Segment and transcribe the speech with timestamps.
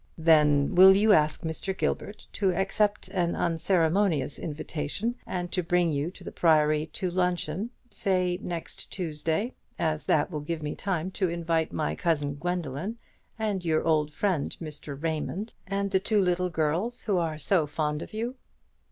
[0.17, 1.77] "Then will you ask Mr.
[1.77, 7.69] Gilbert to accept an unceremonious invitation, and to bring you to the Priory to luncheon,
[7.91, 12.97] say next Tuesday, as that will give me time to invite my cousin Gwendoline,
[13.37, 14.99] and your old friend Mr.
[14.99, 18.37] Raymond, and the two little girls who are so fond of you?"